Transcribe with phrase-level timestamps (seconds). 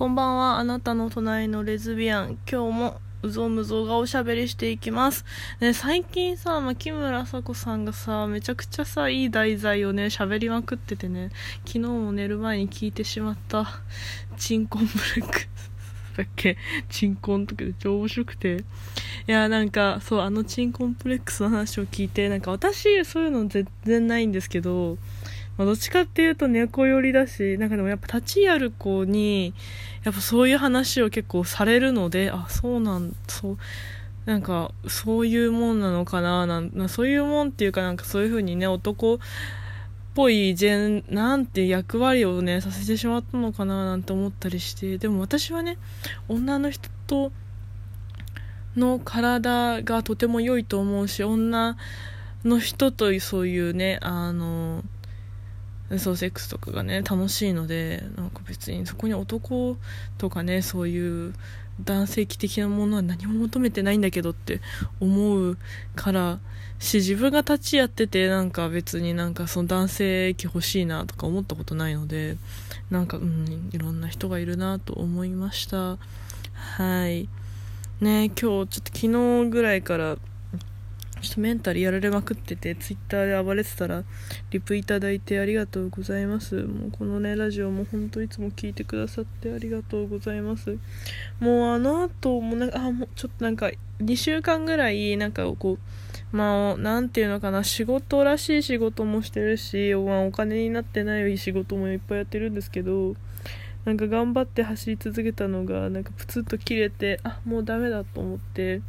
[0.00, 2.38] こんばんは、あなたの隣のレズビアン。
[2.50, 5.26] 今日もうぞむぞがおしゃべりしていきます。
[5.60, 11.28] ね、最近さ、ま、木村さこさんがさ、めちゃくちゃさ、いい題材をね、喋りまくっててね、
[11.66, 13.82] 昨日も寝る前に聞いてしまった、
[14.38, 15.46] チンコンブレックス
[16.16, 16.56] だっけ？
[16.88, 18.64] チンコンとかで超面白くて。
[19.28, 24.96] いや、なんか、そう、あのチンコンプレックスの話を聞いて、なんか私、そういうの全然ないんですけど、
[25.60, 29.52] まあ、どっちかっていうと猫寄りだし、なんかでもやっぱ立ちある子に、
[30.04, 33.58] やっぱそういう話を結構されるので、あ、そうなん、そう、
[34.24, 39.18] なんか、そういうもんなのかな、なんそういうもんっていうかなんかそういう風にね、男っ
[40.14, 45.76] ぽいジェン、なんて役割をね、させてしまったのかな、なんて思ったりして、でも私はね、
[46.26, 47.32] 女の人と、
[48.78, 51.76] の体がとても良いと思うし、女
[52.46, 54.84] の人とそういうね、あの、
[55.98, 59.76] そうセックスとかがね楽しいのでなんか別にそこに男
[60.18, 61.34] とかねそういう
[61.84, 64.60] 男性器的なものは何も求めてないんだけどって
[65.00, 65.58] 思う
[65.96, 66.38] から
[66.78, 72.36] し自分が立ちやっててなんか別になんかその男性器欲しいなとか思ったことないので
[72.90, 75.98] なんかうんいろんな人がいるなと思いました
[76.54, 77.28] はい
[78.00, 78.98] ね今日ちょっと昨
[79.44, 80.16] 日ぐらいから
[81.20, 84.04] ちょっとメンタルやられまくってて、ツイッターで暴れてたら、
[84.50, 86.62] リプいただいてありがとうございます。
[86.62, 90.78] もうこのね、ラジオも本当いつも聞いてくださってありがとうございます。
[91.38, 95.78] もうあの後もなんか、あ、もうちょっとなんか、2週間ぐらい、なんかこ
[96.32, 103.14] う、まあ、なんていうのかな、仕事らしい仕事もしてるし、まあ、お金になってない仕事もいっぱいやってるんですけど、
[103.84, 108.82] なんか頑張って走り続けたのがなんかプツッと切れてあもうダメだと思って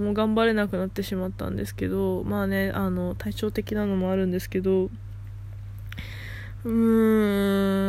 [0.00, 4.90] もう頑張れなくなってしまったんですけどまあねあの体調的なのもあるんですけど
[6.64, 6.70] うー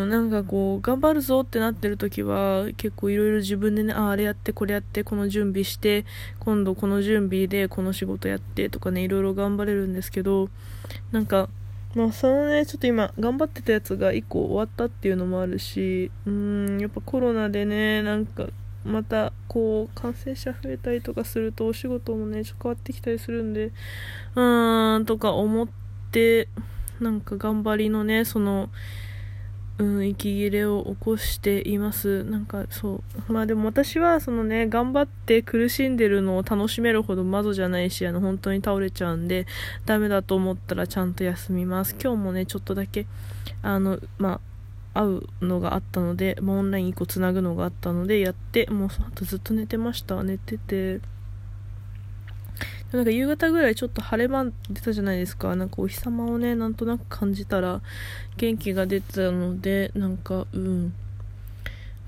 [0.06, 6.06] んなんかこう頑張るぞってなってる時は結構いろいろ自分でねああれやってこれやってこの準備して
[6.40, 10.50] 今度この準備でこの仕事やってとかねいろいろ頑張れるんですけど
[11.12, 11.50] なんか
[11.96, 18.48] まあそのねちょっと今頑張ってたやつが1個終わったっていうのもあるしうーんやっぱコロナでねなんか
[18.86, 25.68] またこう感染者増えたりとかするとお仕事もねちょっと変わってきたりするんでうーんとか思っ
[26.12, 26.48] て
[27.00, 28.70] なんか頑張りのねその
[29.82, 32.24] うん、息切れを起こしています。
[32.26, 33.34] なんかそう。
[33.34, 39.48] まあでも私はそのね、頑張って苦しんでるのを楽しめるほど窓じゃないし、あの本当に倒れちゃうんで、
[39.86, 41.96] ダメだと思ったらちゃんと休みます。
[42.00, 43.08] 今日もね、ちょっとだけ、
[43.64, 44.40] あの、まあ、
[44.94, 50.24] 会うのがあったので、まあ、オンライン1個つなぐのがあったので、やって、もうその後ずっと寝てました。
[50.24, 51.02] 寝てて。
[52.92, 55.56] なんか夕方ぐらいちょっと晴れ間出たじゃないですか。
[55.56, 57.82] なんかお日様をね、なんとなく感じたら
[58.36, 60.94] 元気が出たので、なんか、うん。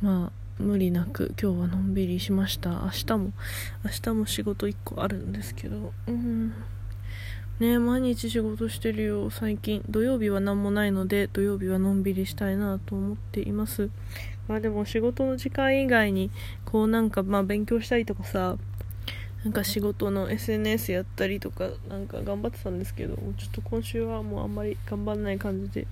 [0.02, 2.70] まあ、無理なく今日はのんびりしました。
[2.70, 3.32] 明日も、
[3.86, 6.54] 明日も仕事1個あるんですけど、うん。
[7.60, 9.84] ね毎日仕事してるよ、最近。
[9.90, 13.90] 土曜日は何もないので、土曜日はのんびりしたいなと思っています。
[14.48, 16.32] まあでも仕事の時間以外に、
[16.66, 18.58] こうなんかまあ勉強したりとかさ、
[19.44, 25.88] なんか仕事の SNS やったりとかなんか頑張ってたんですけどちょっと今週はもうあんまり頑張らない感じで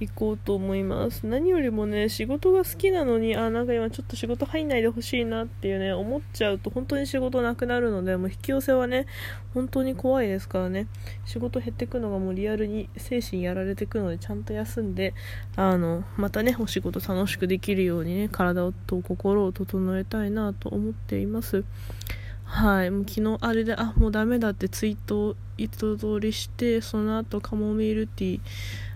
[0.00, 1.26] 行こうと思います。
[1.26, 9.06] 何よりもね仕事が好きなのにあなんか今ちょっと仕事入んないでほしいなっていうね思っちゃうと本当に仕事なくなるのでもう引き寄せはね
[9.54, 10.88] 本当に怖いですからね。
[11.24, 15.14] 仕事減ってくのがもうリアルに精神やられてくのでちゃんと休んで
[15.56, 21.64] あのまたねお仕事楽しくできるようにね体と心を整えたいなと思っています。
[22.44, 28.40] はい、もう昨日あれで、あ、もうダメだってツイートを糸通りして、その後カモミールティー、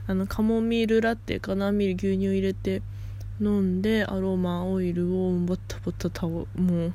[0.08, 2.82] あの、カモミールラテかな、ミル牛乳入れて
[3.40, 6.92] 飲んで、アロマオイルをボタボタタオ、もう、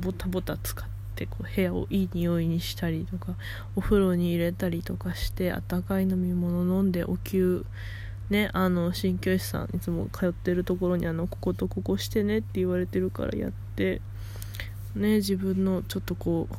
[0.00, 3.34] ボタボタ使って、こう、部屋をいい匂いにしたりとか、
[3.76, 7.64] お風呂に入れたりとかして、あったかい飲み物飲んで、お灸、
[8.30, 14.00] ね、あの、鍼灸師さん、いつも通ってるところに、あの、こことここしてねって言われてるからやって、
[14.94, 16.58] ね、自分のちょっとこう好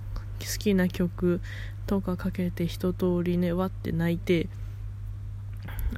[0.59, 1.39] きな曲
[1.87, 4.49] とかかけて一通りねわって泣いて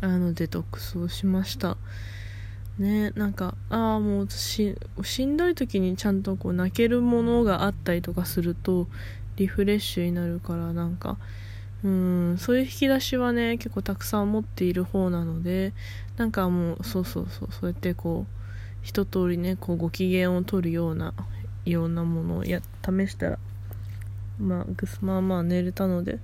[0.02, 1.78] あのデトックスをしました。
[2.78, 8.88] ねなんかああもうししんどい時にちゃんとこう泣けるものがあったりとかすると
[9.36, 11.18] リフレッシュになるからなんか
[11.84, 15.74] うんそういう引き出しはね結構たくさん持っている方なので
[16.18, 18.34] なんかもうそうそうそうそうやってこう
[18.84, 21.14] 一通りねこうご機嫌を取るような
[21.66, 23.40] いろんなものをや試したら
[24.40, 24.66] まあ
[25.02, 26.20] まあまあ寝れたので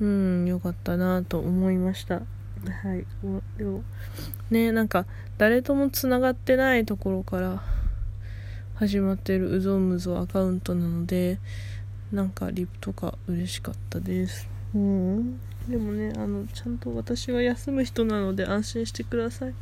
[0.00, 2.22] うんよかったなと思いました。
[2.70, 3.06] はい。
[3.26, 3.82] もでも
[4.50, 5.06] ねなんか
[5.38, 7.62] 誰ともつながってないところから
[8.76, 11.38] 始まってるうぞうむぞアカウントなので
[12.12, 14.48] なんかリプとか嬉しかったです。
[14.74, 15.40] うん。
[15.68, 19.54] でもねあのちゃんと私は休む人なので安心してください。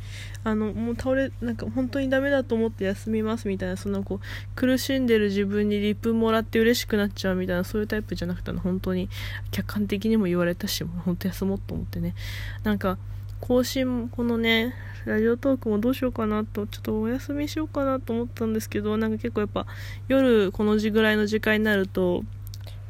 [0.43, 9.09] あのもう倒れなんか本当にダメだと思って休みますみたいなそのこう苦しんでる自分にリップもらって嬉しくなっちゃうみたいなそういうタイプじゃなくて本当に
[9.51, 12.15] 客観的にも言われたし本当休もうと思ってね。
[12.63, 12.97] なんか
[13.39, 14.73] 更新このね
[15.05, 19.65] ラジオトークもどうしようかなとちょっとお休みしようかなと思ったんですけどなんか結構やっぱ
[20.07, 22.23] 夜この時ぐらいの時間になると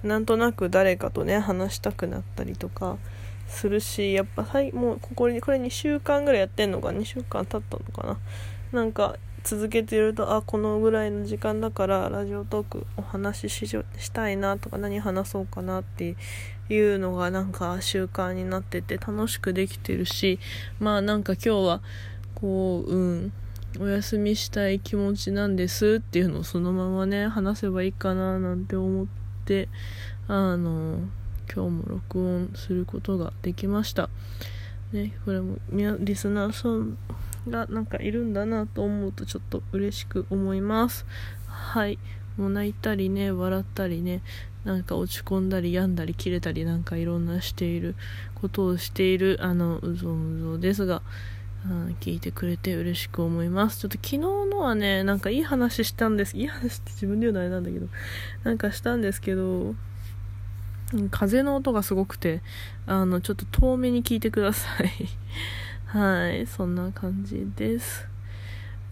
[0.04, 2.98] なんとなく誰かとね話したくなったりとか
[3.48, 8.18] するしやっぱはいもうここにこれ2週間ぐらいやってんのか2週間経ったのかな。
[8.72, 16.16] なんか続けてるとあこのぐらいの時間だからラジオトークお話ししたいなとか何話そうかなって
[16.70, 20.40] いうのがなんか習慣になってて楽しくできてるし
[20.80, 21.82] まあなんか今日は
[22.36, 23.34] こううん
[23.80, 29.21] お休みしたい気持ちなんですっていうのをそのままね話せばいいかななんて思って
[29.52, 29.68] て
[30.30, 31.00] あの
[31.54, 34.10] 今日も録音することができました。
[34.94, 35.58] ねこれも
[36.00, 36.98] リスナーさん
[37.50, 41.06] がなんかいるんだなと思うとちょっと嬉しく思います。
[41.48, 42.00] はい。
[42.38, 44.22] もう泣いたりね笑ったりね
[44.64, 47.96] なんか落ち込んだり病んだり切れたりなんかいろんなしている
[48.36, 51.02] ことをしているあのうぞうぞですが
[52.00, 53.80] 聞いてくれて嬉しく思います。
[53.80, 56.36] ちょっと昨日のはね、なんかいい話したんです。
[56.36, 57.88] いい話って自分で言うのあれなんだけど、
[58.44, 59.76] なんかしたんですけど、
[61.10, 62.42] 風の音がすごくて、
[62.86, 64.92] あの、ちょっと遠目に聞いてください。
[65.86, 68.11] はい、そんな感じです。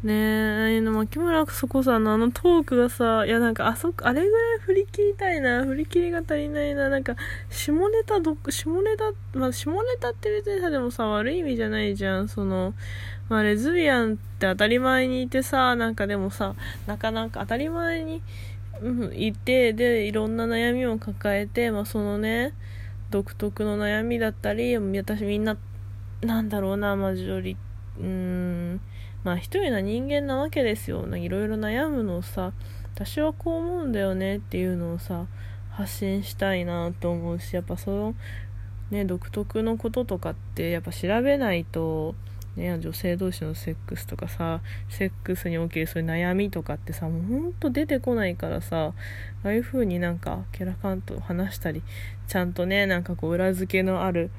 [0.04, 7.18] ねえ、牧村そこさんのあのトークがさ、いやなんかあそこ、あれぐらい振り切りたいな、振り切りが足りないな、なんか、
[7.50, 12.74] 下ネタど、下ネタ、まあ下ネタって別にさ、でもさ、悪い意味じゃないじゃん、その、
[13.28, 16.56] まあレズビアンって当たり前にいてさ、なんかでもさ、
[16.88, 18.22] なかなか当たり前に、
[18.82, 22.54] うん、いて、で、いろんな悩みを抱えて、まあそのね、
[23.10, 25.58] 独特の悩みだったり、私みんな、
[26.22, 27.58] なんだろうな、マジョリ、
[28.00, 28.82] うーん、
[29.24, 31.06] まあ一人な人間なわけですよ。
[31.16, 32.54] いろいろ悩むのをさ
[32.96, 35.28] 私はこう思うんだよねっていうのをさ
[35.72, 38.16] 発信したいなと思うしやっぱその
[38.92, 42.16] ね独特のこととかってやっぱ調べないと
[42.56, 48.94] ね、女性同士のセックスとかさセックスにおけるそういう悩みとかってさもうほんと出てこないからさ
[49.44, 51.82] ああいう風になんかキャラカンと話したり
[52.28, 54.30] ちゃんとねなんかこう裏付けのある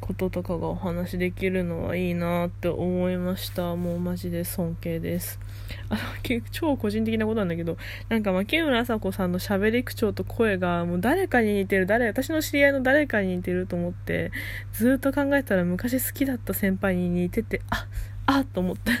[0.00, 3.76] こととかがお話できるのはいいなって思いました。
[3.76, 5.38] もうマジで尊敬です。
[5.88, 6.00] あの
[6.50, 7.76] 超個人的なことなんだけど
[8.08, 14.32] なんか牧村麻子さんの喋り口調と声がもう誰かに似てる誰私の知り合いの誰かに似てると思って
[14.72, 17.86] ずっと考えたら昔好きだった先輩に似ててあ
[18.26, 18.92] あと思って。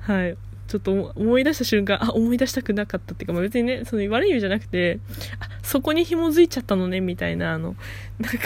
[0.00, 0.36] はい。
[0.70, 5.00] ちょっと思い出した瞬間、あ、思い出したくなかったっていうか、まあ、別にね、その悪い意味じゃなくて、
[5.40, 7.74] あ、そこに紐づいちゃったのね、みたいな、あの、
[8.20, 8.38] なんか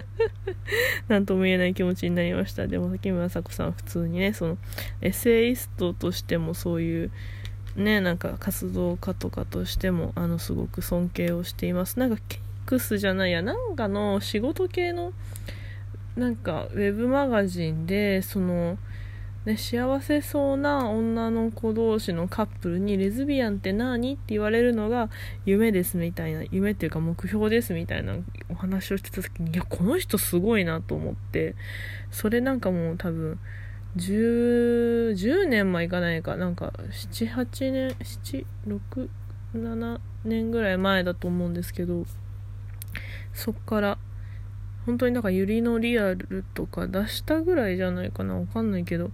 [1.08, 2.66] なんとも言えない気持ちになりました。
[2.66, 4.58] でも、崎村さ子さんは普通にね、その、
[5.02, 7.10] エッセイストとしてもそういう、
[7.76, 11.98] ね、なんか活動家とかとしても、あの、すごく尊敬をしています。
[11.98, 15.12] なんか、ケイクスじゃないや、なんかの仕事系の、
[16.16, 18.78] なんか、ウェブマガジンで、その、
[19.44, 25.10] で幸せそうな女の子同士のカップルにレズビアンって何って言われるのが
[25.44, 28.14] 夢ですみたいな夢っていうか目標ですみたいな
[28.48, 31.56] お話をしてた時にいやこの人すごいなと思って
[32.12, 33.40] それなんかもう多分
[33.96, 37.96] 10, 10年もいかないかなんか78年
[39.54, 42.04] 767年ぐらい前だと思うんですけど
[43.34, 43.98] そっから
[44.86, 48.34] 本当になんかユリのリアルとか出したぐらいじゃないかな。
[48.34, 49.10] わかんないけど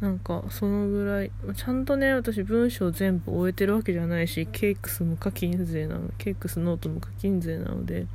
[0.00, 8.06] なんかそのぐらいちゃんとね私文章全部終えてるわけじゃないしケークス無課金税なのケークスノート無課金税なので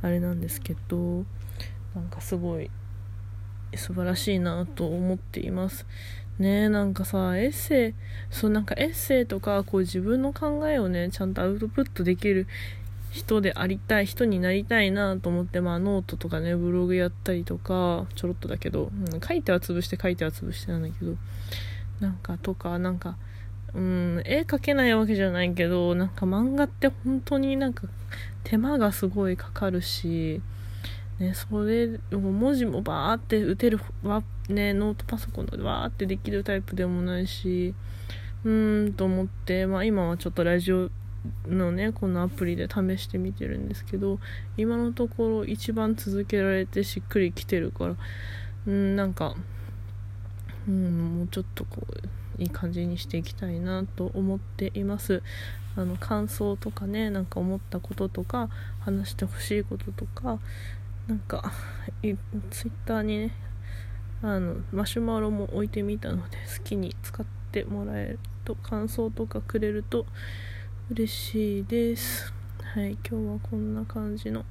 [0.00, 1.24] あれなんですけど
[1.94, 2.70] なんかすごい
[3.74, 5.86] 素晴らしいなと思っています。
[6.38, 7.94] ねなんかさエッセイ
[8.30, 12.46] そうなんかエッセイとかこう自分の考えをねちゃんとアウトプットできる
[13.10, 21.16] 人でありたい人になりたいなと思ってまあノートとかねブログやったりとかちょろっとだけど、うん、書いては潰して書いては潰してなんだけど
[22.00, 23.16] なんかとかなんか
[23.74, 27.86] うん絵描けないわけじゃないけどなんか漫画って本当になんか
[28.44, 30.40] 手間がすごいかかるし
[31.18, 37.74] ねそれ文字もバーって打てるわねノートパソコンでバーってできるタイプでもないし
[38.44, 40.90] うーんと思ってまあ今はちょっとラジオ
[41.46, 44.18] のねこのアプリで試してみてるんですけど
[44.56, 47.96] 今のところ一番続けられてしっくりきてるから
[48.66, 49.34] うんなんか
[50.66, 55.22] うんもうちょっとこういい感じにしていきたいなと思っています。
[55.76, 58.48] あの感想とかねなんか思ったこととか
[58.80, 60.40] 話してほしいこととか
[61.06, 61.52] なんか
[62.50, 63.30] ツイッターにね
[64.20, 70.04] あのマシュマロも置いてみたので好きに使ってもらえると感想とかくれると
[70.90, 72.32] 嬉しいです。
[72.74, 74.46] はい今日はこんな感じの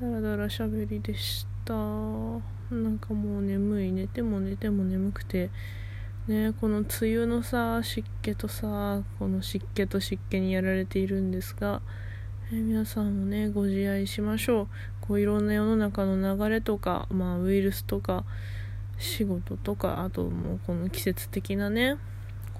[0.00, 1.74] ダラダラしゃべりでした。
[1.74, 2.40] な
[2.88, 3.90] んかもう眠い。
[3.90, 5.50] 寝ても寝ても眠くて。
[6.28, 11.82] ねこの梅雨のさ湿気とさこの湿気と湿気にやられているんですが、
[12.52, 14.68] え、皆さんもねご自愛しましょう。
[15.00, 18.24] こういろんな世の中の流れとか、まあ、ウイルスとか
[18.96, 21.96] 仕事とかあともうこの季節的なね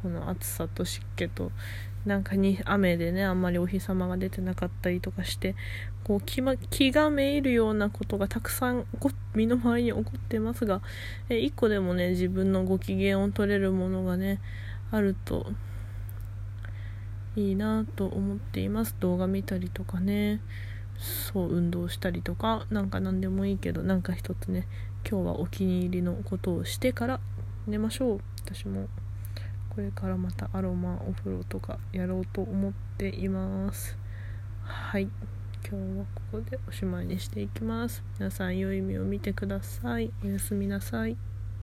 [0.03, 1.51] この暑さと湿気と
[2.05, 5.55] なんかに雨でねあんまりお日様が出てなかったりとかして
[6.05, 8.87] こう気,、ま、気がめいるようなことがたくさん
[9.35, 10.81] 身の回りに起こってますが
[11.29, 14.41] え1個でもね自分のご機嫌を取れるものがね
[14.91, 15.53] あると
[17.37, 20.41] いいなと思っています動画見たりとかね
[20.99, 24.67] そう運動したりとかなんか何でもいいけどなんか一つね
[25.09, 27.21] 今日はお気に入りのことをしてから
[27.67, 28.89] 寝ましょう私も。
[29.79, 33.97] これからまたアロマお風呂とかやろうと思っています。
[34.65, 35.03] はい。
[35.65, 38.03] 今日はここでおしまいにしていきます。
[38.19, 40.11] 皆さん良い夢を見てください。
[40.25, 41.28] おやすみなさい。